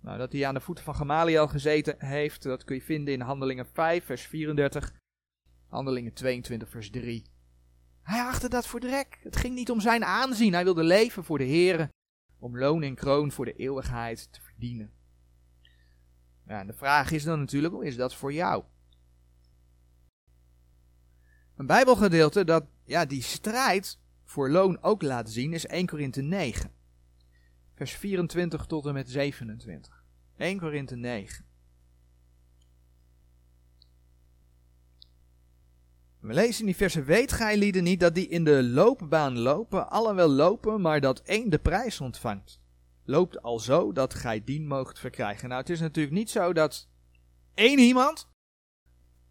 Nou, 0.00 0.18
dat 0.18 0.32
hij 0.32 0.46
aan 0.46 0.54
de 0.54 0.60
voeten 0.60 0.84
van 0.84 0.94
Gamaliel 0.94 1.48
gezeten 1.48 1.94
heeft, 1.98 2.42
dat 2.42 2.64
kun 2.64 2.76
je 2.76 2.82
vinden 2.82 3.14
in 3.14 3.20
Handelingen 3.20 3.66
5, 3.66 4.04
vers 4.04 4.22
34, 4.22 4.92
Handelingen 5.68 6.12
22, 6.12 6.68
vers 6.68 6.90
3. 6.90 7.24
Hij 8.02 8.20
achtte 8.20 8.48
dat 8.48 8.66
voor 8.66 8.80
drek. 8.80 9.18
Het 9.22 9.36
ging 9.36 9.54
niet 9.54 9.70
om 9.70 9.80
zijn 9.80 10.04
aanzien. 10.04 10.52
Hij 10.52 10.64
wilde 10.64 10.82
leven 10.82 11.24
voor 11.24 11.38
de 11.38 11.46
Here, 11.46 11.88
om 12.38 12.58
loon 12.58 12.82
en 12.82 12.94
kroon 12.94 13.32
voor 13.32 13.44
de 13.44 13.52
eeuwigheid 13.52 14.32
te 14.32 14.40
verdienen. 14.40 14.92
Ja, 16.46 16.60
en 16.60 16.66
de 16.66 16.72
vraag 16.72 17.10
is 17.10 17.24
dan 17.24 17.38
natuurlijk, 17.38 17.82
is 17.82 17.96
dat 17.96 18.14
voor 18.14 18.32
jou? 18.32 18.64
Een 21.60 21.66
Bijbelgedeelte 21.66 22.44
dat 22.44 22.64
ja, 22.84 23.04
die 23.04 23.22
strijd 23.22 23.98
voor 24.24 24.50
loon 24.50 24.82
ook 24.82 25.02
laat 25.02 25.30
zien 25.30 25.52
is 25.52 25.66
1 25.66 25.86
Korinthe 25.86 26.22
9. 26.22 26.70
Vers 27.74 27.92
24 27.92 28.66
tot 28.66 28.86
en 28.86 28.92
met 28.92 29.10
27. 29.10 30.04
1 30.36 30.58
Korinthe 30.58 30.96
9. 30.96 31.44
We 36.20 36.34
lezen 36.34 36.60
in 36.60 36.66
die 36.66 36.76
versen, 36.76 37.04
weet 37.04 37.32
gij 37.32 37.56
lieden 37.56 37.82
niet 37.82 38.00
dat 38.00 38.14
die 38.14 38.28
in 38.28 38.44
de 38.44 38.62
loopbaan 38.62 39.38
lopen, 39.38 39.90
allen 39.90 40.14
wel 40.14 40.30
lopen, 40.30 40.80
maar 40.80 41.00
dat 41.00 41.20
één 41.20 41.50
de 41.50 41.58
prijs 41.58 42.00
ontvangt. 42.00 42.60
Loopt 43.04 43.42
al 43.42 43.58
zo 43.58 43.92
dat 43.92 44.14
gij 44.14 44.44
dien 44.44 44.66
moogt 44.66 44.98
verkrijgen. 44.98 45.48
Nou, 45.48 45.60
het 45.60 45.70
is 45.70 45.80
natuurlijk 45.80 46.14
niet 46.14 46.30
zo 46.30 46.52
dat 46.52 46.88
één 47.54 47.78
iemand 47.78 48.28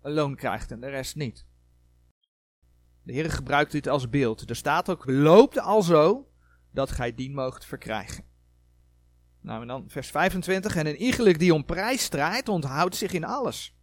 een 0.02 0.14
loon 0.14 0.36
krijgt 0.36 0.72
en 0.72 0.80
de 0.80 0.90
rest 0.90 1.16
niet. 1.16 1.48
De 3.04 3.14
Heer 3.14 3.32
gebruikt 3.32 3.72
dit 3.72 3.88
als 3.88 4.10
beeld. 4.10 4.50
Er 4.50 4.56
staat 4.56 4.90
ook, 4.90 5.04
loopt 5.06 5.60
al 5.60 5.82
zo 5.82 6.32
dat 6.72 6.92
gij 6.92 7.16
dien 7.16 7.34
moogt 7.34 7.66
verkrijgen. 7.66 8.24
Nou, 9.42 9.62
en 9.62 9.68
dan 9.68 9.84
vers 9.88 10.10
25. 10.10 10.76
En 10.76 10.88
een 10.88 11.02
iegelijk 11.02 11.40
die 11.40 11.54
om 11.54 11.66
prijs 11.66 12.04
strijdt, 12.04 12.50
onthoudt 12.50 12.96
zich 12.96 13.12
in 13.12 13.24
alles. 13.24 13.78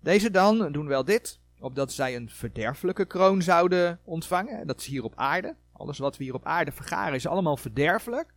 Deze 0.00 0.30
dan 0.30 0.72
doen 0.72 0.86
wel 0.86 1.04
dit, 1.04 1.40
opdat 1.58 1.92
zij 1.92 2.16
een 2.16 2.30
verderfelijke 2.30 3.04
kroon 3.04 3.42
zouden 3.42 4.00
ontvangen. 4.04 4.66
Dat 4.66 4.80
is 4.80 4.86
hier 4.86 5.04
op 5.04 5.16
aarde. 5.16 5.56
Alles 5.72 5.98
wat 5.98 6.16
we 6.16 6.24
hier 6.24 6.34
op 6.34 6.44
aarde 6.44 6.72
vergaren 6.72 7.14
is 7.14 7.26
allemaal 7.26 7.56
verderfelijk. 7.56 8.34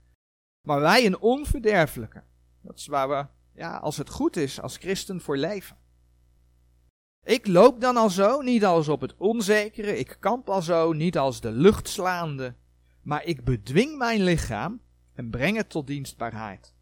Maar 0.61 0.79
wij 0.79 1.05
een 1.05 1.19
onverderfelijke. 1.19 2.23
Dat 2.61 2.77
is 2.77 2.87
waar 2.87 3.09
we, 3.09 3.25
ja, 3.59 3.77
als 3.77 3.97
het 3.97 4.09
goed 4.09 4.35
is, 4.35 4.61
als 4.61 4.77
christen 4.77 5.21
voor 5.21 5.37
leven. 5.37 5.77
Ik 7.25 7.47
loop 7.47 7.81
dan 7.81 7.97
al 7.97 8.09
zo, 8.09 8.41
niet 8.41 8.65
als 8.65 8.87
op 8.87 9.01
het 9.01 9.15
onzekere, 9.17 9.97
ik 9.97 10.17
kamp 10.19 10.49
al 10.49 10.61
zo, 10.61 10.93
niet 10.93 11.17
als 11.17 11.41
de 11.41 11.51
luchtslaande, 11.51 12.55
maar 13.01 13.23
ik 13.23 13.43
bedwing 13.43 13.97
mijn 13.97 14.23
lichaam 14.23 14.81
en 15.13 15.29
breng 15.29 15.57
het 15.57 15.69
tot 15.69 15.87
dienstbaarheid, 15.87 16.73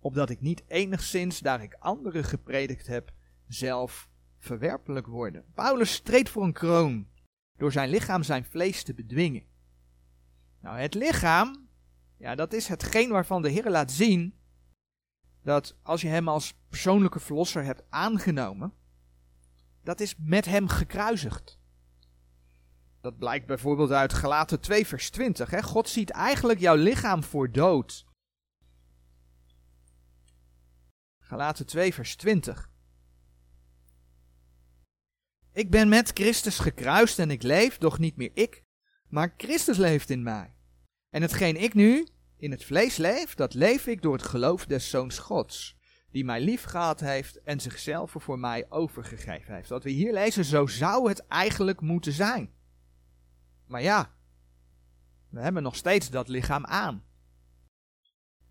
opdat 0.00 0.30
ik 0.30 0.40
niet 0.40 0.62
enigszins, 0.66 1.38
daar 1.38 1.62
ik 1.62 1.76
anderen 1.78 2.24
gepredikt 2.24 2.86
heb, 2.86 3.12
zelf 3.48 4.08
verwerpelijk 4.38 5.06
worden. 5.06 5.44
Paulus 5.54 5.92
streed 5.92 6.28
voor 6.28 6.44
een 6.44 6.52
kroon, 6.52 7.08
door 7.56 7.72
zijn 7.72 7.88
lichaam 7.88 8.22
zijn 8.22 8.44
vlees 8.44 8.82
te 8.82 8.94
bedwingen. 8.94 9.44
Nou, 10.60 10.78
het 10.78 10.94
lichaam, 10.94 11.68
ja, 12.16 12.34
dat 12.34 12.52
is 12.52 12.68
hetgeen 12.68 13.10
waarvan 13.10 13.42
de 13.42 13.50
Heer 13.50 13.70
laat 13.70 13.92
zien, 13.92 14.34
dat 15.42 15.76
als 15.82 16.00
je 16.00 16.08
hem 16.08 16.28
als 16.28 16.54
persoonlijke 16.68 17.20
verlosser 17.20 17.64
hebt 17.64 17.82
aangenomen, 17.88 18.72
dat 19.88 20.00
is 20.00 20.14
met 20.18 20.44
hem 20.44 20.68
gekruisigd. 20.68 21.58
Dat 23.00 23.18
blijkt 23.18 23.46
bijvoorbeeld 23.46 23.90
uit 23.90 24.12
Galaten 24.12 24.60
2 24.60 24.86
vers 24.86 25.10
20. 25.10 25.50
Hè? 25.50 25.62
God 25.62 25.88
ziet 25.88 26.10
eigenlijk 26.10 26.60
jouw 26.60 26.74
lichaam 26.74 27.22
voor 27.22 27.52
dood. 27.52 28.06
Galaten 31.18 31.66
2 31.66 31.94
vers 31.94 32.16
20. 32.16 32.70
Ik 35.52 35.70
ben 35.70 35.88
met 35.88 36.10
Christus 36.14 36.58
gekruist 36.58 37.18
en 37.18 37.30
ik 37.30 37.42
leef, 37.42 37.78
doch 37.78 37.98
niet 37.98 38.16
meer 38.16 38.30
ik, 38.34 38.64
maar 39.06 39.34
Christus 39.36 39.76
leeft 39.76 40.10
in 40.10 40.22
mij. 40.22 40.54
En 41.10 41.22
hetgeen 41.22 41.56
ik 41.56 41.74
nu 41.74 42.08
in 42.36 42.50
het 42.50 42.64
vlees 42.64 42.96
leef, 42.96 43.34
dat 43.34 43.54
leef 43.54 43.86
ik 43.86 44.02
door 44.02 44.12
het 44.12 44.26
geloof 44.26 44.66
des 44.66 44.90
Zoons 44.90 45.18
Gods 45.18 45.77
die 46.10 46.24
mij 46.24 46.40
lief 46.40 46.64
gehad 46.64 47.00
heeft 47.00 47.42
en 47.42 47.60
zichzelf 47.60 48.14
voor 48.18 48.38
mij 48.38 48.66
overgegeven 48.68 49.54
heeft. 49.54 49.68
Wat 49.68 49.84
we 49.84 49.90
hier 49.90 50.12
lezen, 50.12 50.44
zo 50.44 50.66
zou 50.66 51.08
het 51.08 51.26
eigenlijk 51.26 51.80
moeten 51.80 52.12
zijn. 52.12 52.50
Maar 53.66 53.82
ja, 53.82 54.14
we 55.28 55.40
hebben 55.40 55.62
nog 55.62 55.76
steeds 55.76 56.10
dat 56.10 56.28
lichaam 56.28 56.64
aan. 56.64 57.02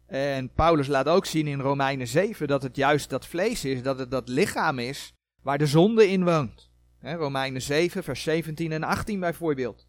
En 0.06 0.52
Paulus 0.54 0.88
laat 0.88 1.08
ook 1.08 1.26
zien 1.26 1.48
in 1.48 1.60
Romeinen 1.60 2.08
7 2.08 2.48
dat 2.48 2.64
het 2.64 2.76
juist 2.76 3.10
dat 3.10 3.28
vlees 3.28 3.66
is, 3.66 3.84
dat 3.84 4.00
het 4.00 4.12
dat 4.12 4.30
lichaam 4.30 4.80
is 4.80 5.14
waar 5.42 5.58
de 5.58 5.66
zonde 5.66 6.08
in 6.10 6.24
woont. 6.24 6.72
Romeinen 7.02 7.62
7, 7.62 8.04
vers 8.04 8.24
17 8.24 8.72
en 8.72 8.84
18 8.84 9.20
bijvoorbeeld. 9.20 9.88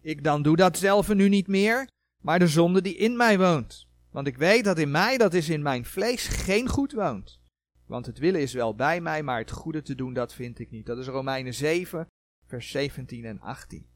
Ik 0.00 0.24
dan 0.24 0.42
doe 0.42 0.56
dat 0.56 0.78
zelf 0.78 1.14
nu 1.14 1.28
niet 1.28 1.46
meer, 1.46 1.88
maar 2.22 2.38
de 2.38 2.48
zonde 2.48 2.82
die 2.82 2.96
in 2.96 3.16
mij 3.16 3.38
woont. 3.38 3.88
Want 4.10 4.26
ik 4.26 4.36
weet 4.36 4.64
dat 4.64 4.78
in 4.78 4.90
mij, 4.90 5.18
dat 5.18 5.34
is 5.34 5.48
in 5.48 5.62
mijn 5.62 5.84
vlees, 5.84 6.26
geen 6.26 6.68
goed 6.68 6.92
woont. 6.92 7.40
Want 7.86 8.06
het 8.06 8.18
willen 8.18 8.40
is 8.40 8.52
wel 8.52 8.74
bij 8.74 9.00
mij, 9.00 9.22
maar 9.22 9.38
het 9.38 9.50
goede 9.50 9.82
te 9.82 9.94
doen, 9.94 10.12
dat 10.12 10.34
vind 10.34 10.58
ik 10.58 10.70
niet. 10.70 10.86
Dat 10.86 10.98
is 10.98 11.06
Romeinen 11.06 11.54
7, 11.54 12.06
vers 12.46 12.70
17 12.70 13.24
en 13.24 13.40
18. 13.40 13.86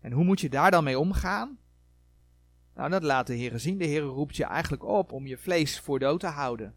En 0.00 0.12
hoe 0.12 0.24
moet 0.24 0.40
je 0.40 0.48
daar 0.48 0.70
dan 0.70 0.84
mee 0.84 0.98
omgaan? 0.98 1.58
Nou, 2.74 2.90
dat 2.90 3.02
laat 3.02 3.26
de 3.26 3.34
Heer 3.34 3.58
zien. 3.58 3.78
De 3.78 3.84
Heer 3.84 4.00
roept 4.00 4.36
je 4.36 4.44
eigenlijk 4.44 4.84
op 4.84 5.12
om 5.12 5.26
je 5.26 5.38
vlees 5.38 5.80
voor 5.80 5.98
dood 5.98 6.20
te 6.20 6.26
houden. 6.26 6.74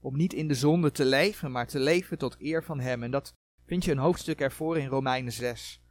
Om 0.00 0.16
niet 0.16 0.32
in 0.32 0.48
de 0.48 0.54
zonde 0.54 0.90
te 0.90 1.04
leven, 1.04 1.50
maar 1.50 1.66
te 1.66 1.78
leven 1.78 2.18
tot 2.18 2.36
eer 2.40 2.64
van 2.64 2.80
Hem. 2.80 3.02
En 3.02 3.10
dat 3.10 3.32
vind 3.66 3.84
je 3.84 3.90
een 3.90 3.98
hoofdstuk 3.98 4.40
ervoor 4.40 4.78
in 4.78 4.86
Romeinen 4.86 5.32
6. 5.32 5.82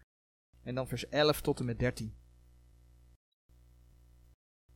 En 0.64 0.76
dan 0.76 0.88
vers 0.88 1.10
11 1.10 1.42
tot 1.42 1.60
en 1.60 1.66
met 1.66 1.80
13. 1.80 2.16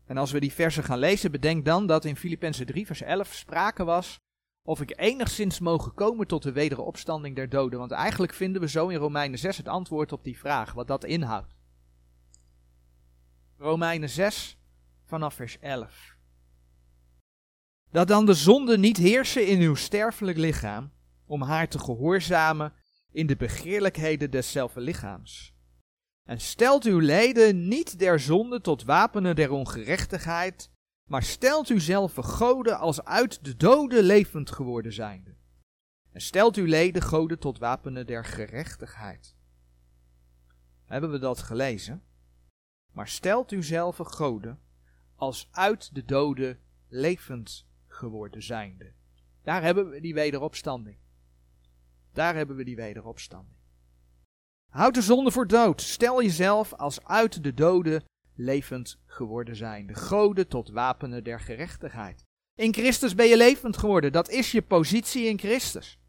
En 0.06 0.18
als 0.18 0.32
we 0.32 0.40
die 0.40 0.54
versen 0.54 0.84
gaan 0.84 1.00
lezen, 1.00 1.32
bedenk 1.32 1.66
dan 1.66 1.88
dat 1.88 2.06
in 2.06 2.16
Filippenzen 2.16 2.66
3 2.66 2.86
vers 2.86 3.02
11 3.02 3.34
sprake 3.34 3.84
was 3.84 4.20
of 4.64 4.82
ik 4.82 5.00
enigszins 5.00 5.60
mogen 5.60 5.94
komen 5.94 6.28
tot 6.28 6.44
de 6.44 6.52
wederopstanding 6.52 7.36
der 7.36 7.50
doden. 7.50 7.80
Want 7.80 7.92
eigenlijk 7.92 8.34
vinden 8.34 8.62
we 8.62 8.70
zo 8.70 8.88
in 8.88 8.98
Romeinen 8.98 9.40
6 9.40 9.58
het 9.58 9.68
antwoord 9.68 10.12
op 10.12 10.24
die 10.24 10.38
vraag, 10.38 10.74
wat 10.74 10.88
dat 10.88 11.04
inhoudt. 11.04 11.56
Romeinen 13.58 14.10
6 14.10 14.58
vanaf 15.04 15.34
vers 15.34 15.60
11. 15.60 16.18
Dat 17.92 18.08
dan 18.08 18.26
de 18.26 18.34
zonde 18.34 18.78
niet 18.78 18.98
heersen 18.98 19.48
in 19.48 19.60
uw 19.60 19.76
sterfelijk 19.76 20.38
lichaam, 20.38 20.92
om 21.26 21.42
haar 21.42 21.68
te 21.68 21.80
gehoorzamen 21.80 22.74
in 23.12 23.28
de 23.28 23.36
begeerlijkheden 23.36 24.32
deszelfde 24.32 24.82
lichaams. 24.82 25.55
En 26.26 26.40
stelt 26.40 26.84
uw 26.84 27.00
leden 27.00 27.68
niet 27.68 28.00
der 28.00 28.20
zonde 28.20 28.62
tot 28.62 28.84
wapenen 28.84 29.36
der 29.36 29.52
ongerechtigheid, 29.52 30.70
maar 31.10 31.24
stelt 31.24 31.70
u 31.70 31.80
zelf 31.80 32.14
goden 32.14 32.80
als 32.80 33.04
uit 33.04 33.46
de 33.46 33.56
doden 33.56 34.04
levend 34.04 34.52
geworden 34.52 34.94
zijnde. 34.94 35.36
En 36.12 36.22
stelt 36.22 36.56
uw 36.56 36.66
leden 36.66 37.02
goden 37.02 37.40
tot 37.40 37.60
wapenen 37.60 38.06
der 38.06 38.26
gerechtigheid. 38.26 39.36
Hebben 40.86 41.12
we 41.12 41.20
dat 41.20 41.40
gelezen? 41.40 42.04
Maar 42.92 43.08
stelt 43.08 43.52
u 43.52 43.64
zelf 43.64 43.98
goden 43.98 44.60
als 45.16 45.48
uit 45.52 45.96
de 45.96 46.06
doden 46.06 46.60
levend 46.88 47.68
geworden 47.88 48.44
zijnde. 48.44 48.94
Daar 49.44 49.62
hebben 49.62 49.90
we 49.90 50.02
die 50.02 50.14
wederopstanding. 50.14 50.98
Daar 52.14 52.36
hebben 52.36 52.56
we 52.56 52.64
die 52.64 52.76
wederopstanding. 52.76 53.55
Houd 54.76 54.94
de 54.94 55.02
zonde 55.02 55.32
voor 55.32 55.48
dood. 55.48 55.82
Stel 55.82 56.22
jezelf 56.22 56.74
als 56.74 57.06
uit 57.06 57.44
de 57.44 57.54
doden 57.54 58.04
levend 58.36 59.00
geworden 59.06 59.56
zijn. 59.56 59.88
De 59.88 59.94
goden 59.94 60.48
tot 60.48 60.70
wapenen 60.70 61.24
der 61.24 61.40
gerechtigheid. 61.40 62.24
In 62.56 62.74
Christus 62.74 63.16
ben 63.16 63.26
je 63.26 63.38
levend 63.38 63.78
geworden. 63.78 64.12
Dat 64.12 64.30
is 64.30 64.52
je 64.52 64.62
positie 64.62 65.26
in 65.26 65.40
Christus. 65.40 66.00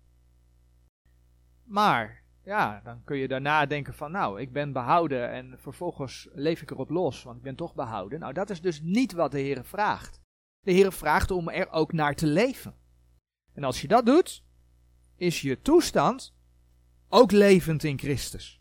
Maar, 1.65 2.23
ja, 2.45 2.81
dan 2.85 3.05
kun 3.05 3.17
je 3.17 3.29
daarna 3.29 3.67
denken 3.67 3.95
van, 3.95 4.11
nou, 4.11 4.41
ik 4.41 4.53
ben 4.53 4.73
behouden 4.73 5.31
en 5.31 5.55
vervolgens 5.59 6.29
leef 6.33 6.63
ik 6.63 6.71
erop 6.71 6.91
los, 6.91 7.23
want 7.23 7.37
ik 7.37 7.43
ben 7.43 7.57
toch 7.57 7.75
behouden. 7.75 8.21
Nou, 8.21 8.33
dat 8.33 8.51
is 8.51 8.61
dus 8.61 8.81
niet 8.81 9.13
wat 9.13 9.31
de 9.31 9.41
Heer 9.41 9.65
vraagt. 9.65 10.21
De 10.61 10.73
Heer 10.73 10.93
vraagt 10.93 11.31
om 11.31 11.49
er 11.49 11.71
ook 11.71 11.93
naar 11.93 12.15
te 12.15 12.27
leven. 12.27 12.75
En 13.53 13.65
als 13.65 13.81
je 13.81 13.89
dat 13.89 14.07
doet, 14.07 14.45
is 15.17 15.41
je 15.41 15.61
toestand 15.61 16.36
ook 17.09 17.31
levend 17.31 17.85
in 17.85 17.99
Christus. 17.99 18.61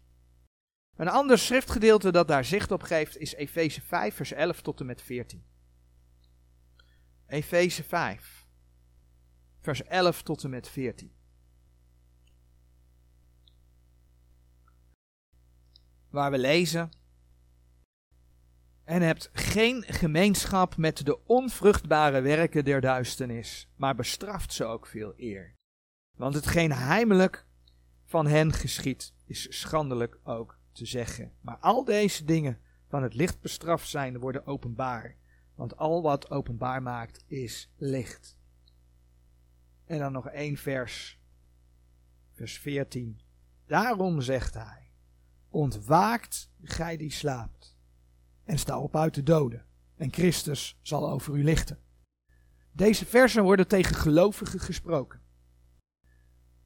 Een 0.95 1.08
ander 1.08 1.38
schriftgedeelte 1.38 2.12
dat 2.12 2.27
daar 2.27 2.45
zicht 2.45 2.71
op 2.71 2.81
geeft 2.81 3.17
is 3.17 3.34
Efeze 3.34 3.81
5, 3.81 4.15
vers 4.15 4.31
11 4.31 4.62
tot 4.62 4.79
en 4.79 4.86
met 4.86 5.01
14. 5.01 5.43
Efeze 7.27 7.84
5, 7.84 8.47
vers 9.60 9.84
11 9.84 10.21
tot 10.21 10.43
en 10.43 10.49
met 10.49 10.69
14. 10.69 11.13
Waar 16.10 16.31
we 16.31 16.38
lezen. 16.38 16.89
En 18.84 19.01
hebt 19.01 19.29
geen 19.34 19.84
gemeenschap 19.84 20.77
met 20.77 21.05
de 21.05 21.25
onvruchtbare 21.25 22.21
werken 22.21 22.65
der 22.65 22.81
duisternis, 22.81 23.69
maar 23.75 23.95
bestraft 23.95 24.53
ze 24.53 24.65
ook 24.65 24.88
veel 24.88 25.13
eer. 25.17 25.53
Want 26.17 26.34
hetgeen 26.34 26.71
heimelijk 26.71 27.45
van 28.06 28.28
hen 28.28 28.54
geschiet, 28.54 29.13
is 29.26 29.60
schandelijk 29.60 30.20
ook 30.24 30.60
te 30.72 30.86
zeggen. 30.86 31.32
Maar 31.41 31.58
al 31.58 31.84
deze 31.84 32.24
dingen 32.24 32.60
van 32.88 33.04
het 33.04 33.13
licht 33.13 33.41
bestraft 33.41 33.89
zijn 33.89 34.20
worden 34.20 34.46
openbaar. 34.46 35.15
Want 35.56 35.78
al 35.78 36.02
wat 36.02 36.30
openbaar 36.30 36.82
maakt 36.82 37.24
is 37.28 37.72
licht. 37.76 38.38
En 39.86 40.00
dan 40.00 40.12
nog 40.12 40.28
één 40.28 40.58
vers. 40.58 41.20
Vers 42.34 42.60
14. 42.60 43.20
Daarom 43.65 44.22
zegt 44.22 44.54
hij: 44.54 44.91
Ontwaakt 45.50 46.52
gij 46.62 46.98
die 46.98 47.12
slaapt. 47.12 47.78
En 48.44 48.60
sta 48.60 48.80
op 48.80 48.96
uit 48.96 49.13
de 49.13 49.24
doden. 49.24 49.65
En 49.96 50.13
Christus 50.13 50.80
zal 50.82 51.10
over 51.10 51.36
u 51.36 51.44
lichten. 51.44 51.80
Deze 52.72 53.06
versen 53.06 53.44
worden 53.44 53.68
tegen 53.68 53.96
gelovigen 53.96 54.60
gesproken. 54.60 55.22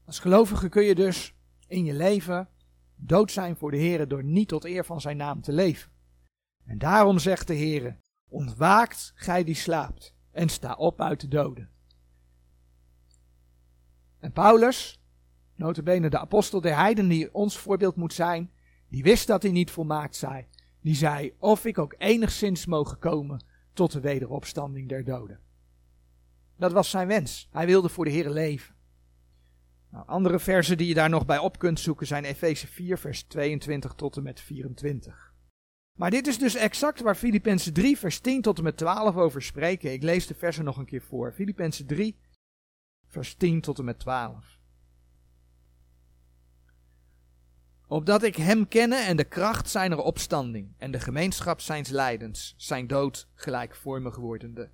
Als 0.09 0.19
gelovige 0.19 0.69
kun 0.69 0.83
je 0.83 0.95
dus 0.95 1.35
in 1.67 1.85
je 1.85 1.93
leven 1.93 2.49
dood 2.95 3.31
zijn 3.31 3.55
voor 3.55 3.71
de 3.71 3.77
Heer 3.77 4.07
door 4.07 4.23
niet 4.23 4.47
tot 4.47 4.65
eer 4.65 4.85
van 4.85 5.01
zijn 5.01 5.17
naam 5.17 5.41
te 5.41 5.51
leven. 5.51 5.91
En 6.65 6.77
daarom 6.77 7.19
zegt 7.19 7.47
de 7.47 7.53
Heer, 7.53 7.97
ontwaakt 8.27 9.11
gij 9.15 9.43
die 9.43 9.55
slaapt 9.55 10.15
en 10.31 10.49
sta 10.49 10.73
op 10.73 11.01
uit 11.01 11.21
de 11.21 11.27
doden. 11.27 11.69
En 14.19 14.31
Paulus, 14.31 15.01
notabene 15.55 16.09
de 16.09 16.19
apostel 16.19 16.61
der 16.61 16.75
heiden 16.75 17.07
die 17.07 17.33
ons 17.33 17.57
voorbeeld 17.57 17.95
moet 17.95 18.13
zijn, 18.13 18.51
die 18.87 19.03
wist 19.03 19.27
dat 19.27 19.41
hij 19.43 19.51
niet 19.51 19.71
volmaakt 19.71 20.15
zei. 20.15 20.45
Die 20.81 20.95
zei, 20.95 21.33
of 21.37 21.65
ik 21.65 21.77
ook 21.77 21.95
enigszins 21.97 22.65
mogen 22.65 22.99
komen 22.99 23.45
tot 23.73 23.91
de 23.91 23.99
wederopstanding 23.99 24.89
der 24.89 25.03
doden. 25.03 25.39
Dat 26.57 26.71
was 26.71 26.89
zijn 26.89 27.07
wens. 27.07 27.47
Hij 27.51 27.65
wilde 27.65 27.89
voor 27.89 28.05
de 28.05 28.11
Heer 28.11 28.29
leven. 28.29 28.77
Nou, 29.91 30.07
andere 30.07 30.39
versen 30.39 30.77
die 30.77 30.87
je 30.87 30.93
daar 30.93 31.09
nog 31.09 31.25
bij 31.25 31.37
op 31.37 31.59
kunt 31.59 31.79
zoeken 31.79 32.07
zijn 32.07 32.23
Efeze 32.23 32.67
4, 32.67 32.97
vers 32.97 33.23
22 33.23 33.93
tot 33.93 34.17
en 34.17 34.23
met 34.23 34.39
24. 34.39 35.33
Maar 35.97 36.11
dit 36.11 36.27
is 36.27 36.37
dus 36.37 36.55
exact 36.55 37.01
waar 37.01 37.15
Filippenzen 37.15 37.73
3, 37.73 37.97
vers 37.97 38.19
10 38.19 38.41
tot 38.41 38.57
en 38.57 38.63
met 38.63 38.77
12 38.77 39.15
over 39.15 39.41
spreken. 39.41 39.91
Ik 39.91 40.03
lees 40.03 40.27
de 40.27 40.35
versen 40.35 40.65
nog 40.65 40.77
een 40.77 40.85
keer 40.85 41.01
voor. 41.01 41.33
Filippenzen 41.33 41.85
3, 41.85 42.19
vers 43.07 43.35
10 43.35 43.61
tot 43.61 43.79
en 43.79 43.85
met 43.85 43.99
12. 43.99 44.57
Opdat 47.87 48.23
ik 48.23 48.35
hem 48.35 48.67
kennen 48.67 49.05
en 49.05 49.17
de 49.17 49.23
kracht 49.23 49.69
zijner 49.69 49.97
opstanding 49.97 50.73
en 50.77 50.91
de 50.91 50.99
gemeenschap 50.99 51.61
zijns 51.61 51.89
lijdens, 51.89 52.53
zijn 52.57 52.87
dood 52.87 53.27
gelijkvormig 53.33 54.15
wordende. 54.15 54.71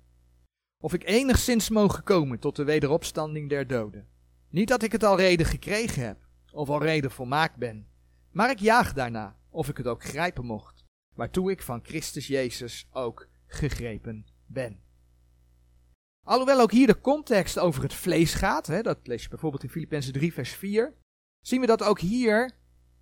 Of 0.82 0.94
ik 0.94 1.04
enigszins 1.04 1.68
mogen 1.68 2.02
komen 2.02 2.38
tot 2.38 2.56
de 2.56 2.64
wederopstanding 2.64 3.48
der 3.48 3.66
doden. 3.66 4.08
Niet 4.48 4.68
dat 4.68 4.82
ik 4.82 4.92
het 4.92 5.04
al 5.04 5.16
reden 5.16 5.46
gekregen 5.46 6.06
heb, 6.06 6.26
of 6.52 6.68
al 6.68 6.82
reden 6.82 7.10
volmaakt 7.10 7.56
ben, 7.56 7.88
maar 8.30 8.50
ik 8.50 8.58
jaag 8.58 8.92
daarna, 8.92 9.36
of 9.50 9.68
ik 9.68 9.76
het 9.76 9.86
ook 9.86 10.04
grijpen 10.04 10.44
mocht, 10.44 10.84
waartoe 11.14 11.50
ik 11.50 11.62
van 11.62 11.84
Christus 11.84 12.26
Jezus 12.26 12.88
ook 12.90 13.28
gegrepen 13.46 14.26
ben. 14.46 14.80
Alhoewel 16.26 16.60
ook 16.60 16.72
hier 16.72 16.86
de 16.86 17.00
context 17.00 17.58
over 17.58 17.82
het 17.82 17.94
vlees 17.94 18.34
gaat, 18.34 18.66
hè, 18.66 18.82
dat 18.82 19.06
lees 19.06 19.22
je 19.22 19.28
bijvoorbeeld 19.28 19.62
in 19.62 19.70
Filippenzen 19.70 20.12
3 20.12 20.32
vers 20.32 20.50
4, 20.50 20.94
zien 21.40 21.60
we 21.60 21.66
dat 21.66 21.82
ook 21.82 22.00
hier, 22.00 22.50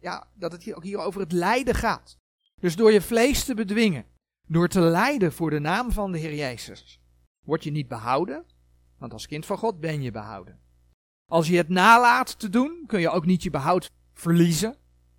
ja, 0.00 0.30
dat 0.34 0.52
het 0.52 0.62
hier 0.62 0.76
ook 0.76 0.84
hier 0.84 0.98
over 0.98 1.20
het 1.20 1.32
lijden 1.32 1.74
gaat. 1.74 2.18
Dus 2.60 2.76
door 2.76 2.92
je 2.92 3.00
vlees 3.00 3.44
te 3.44 3.54
bedwingen, 3.54 4.06
door 4.46 4.68
te 4.68 4.80
lijden 4.80 5.32
voor 5.32 5.50
de 5.50 5.58
naam 5.58 5.92
van 5.92 6.12
de 6.12 6.18
Heer 6.18 6.34
Jezus, 6.34 7.00
word 7.44 7.64
je 7.64 7.70
niet 7.70 7.88
behouden, 7.88 8.46
want 8.98 9.12
als 9.12 9.26
kind 9.26 9.46
van 9.46 9.58
God 9.58 9.80
ben 9.80 10.02
je 10.02 10.10
behouden. 10.10 10.63
Als 11.26 11.48
je 11.48 11.56
het 11.56 11.68
nalaat 11.68 12.38
te 12.38 12.48
doen, 12.48 12.84
kun 12.86 13.00
je 13.00 13.10
ook 13.10 13.26
niet 13.26 13.42
je 13.42 13.50
behoud 13.50 13.90
verliezen. 14.12 14.76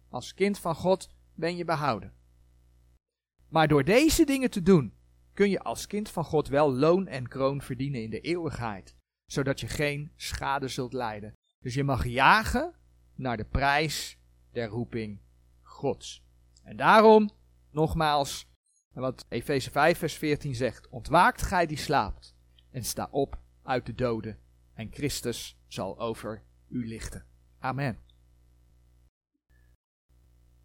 Als 0.09 0.33
kind 0.33 0.59
van 0.59 0.75
God 0.75 1.09
ben 1.33 1.55
je 1.55 1.65
behouden. 1.65 2.13
Maar 3.49 3.67
door 3.67 3.83
deze 3.83 4.25
dingen 4.25 4.49
te 4.49 4.61
doen, 4.61 4.93
kun 5.33 5.49
je 5.49 5.59
als 5.59 5.87
kind 5.87 6.09
van 6.09 6.23
God 6.23 6.47
wel 6.47 6.73
loon 6.73 7.07
en 7.07 7.27
kroon 7.27 7.61
verdienen 7.61 8.03
in 8.03 8.09
de 8.09 8.19
eeuwigheid, 8.19 8.95
zodat 9.25 9.59
je 9.59 9.67
geen 9.67 10.11
schade 10.15 10.67
zult 10.67 10.93
lijden. 10.93 11.33
Dus 11.59 11.73
je 11.73 11.83
mag 11.83 12.05
jagen 12.05 12.73
naar 13.15 13.37
de 13.37 13.45
prijs 13.45 14.17
der 14.51 14.67
roeping 14.67 15.21
Gods. 15.61 16.23
En 16.63 16.77
daarom, 16.77 17.29
nogmaals, 17.71 18.47
wat 18.93 19.25
Efeze 19.29 19.71
5 19.71 19.97
vers 19.97 20.13
14 20.13 20.55
zegt, 20.55 20.89
ontwaakt 20.89 21.41
gij 21.41 21.65
die 21.65 21.77
slaapt 21.77 22.35
en 22.71 22.83
sta 22.83 23.07
op 23.11 23.39
uit 23.63 23.85
de 23.85 23.95
doden 23.95 24.39
en 24.75 24.91
Christus 24.91 25.57
zal 25.67 25.99
over 25.99 26.43
u 26.67 26.88
lichten. 26.88 27.25
Amen. 27.59 27.97